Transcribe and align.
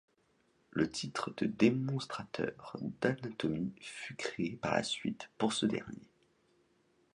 Le 0.71 0.89
titre 0.89 1.31
de 1.37 1.45
démonstrateur 1.45 2.75
d'anatomie 3.01 3.71
fut 3.81 4.15
créé 4.15 4.55
par 4.59 4.73
la 4.73 4.81
suite 4.81 5.29
pour 5.37 5.53
ce 5.53 5.67
dernier. 5.67 6.09